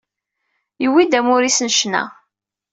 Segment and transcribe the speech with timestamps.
[0.81, 2.03] Yewwi-d amur-is n ccna.